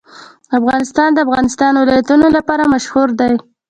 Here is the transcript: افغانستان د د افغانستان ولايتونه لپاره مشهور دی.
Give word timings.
افغانستان 0.57 1.09
د 1.13 1.15
د 1.15 1.21
افغانستان 1.25 1.73
ولايتونه 1.77 2.27
لپاره 2.37 2.71
مشهور 2.73 3.09
دی. 3.19 3.33